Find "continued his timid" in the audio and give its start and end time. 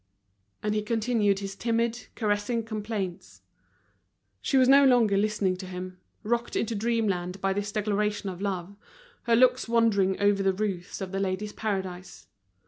0.81-2.07